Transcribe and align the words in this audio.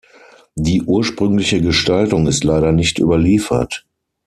Die 0.55 0.81
ursprüngliche 0.81 1.61
Gestaltung 1.61 2.25
ist 2.25 2.43
leider 2.43 2.71
nicht 2.71 2.97
überliefert. 2.97 3.85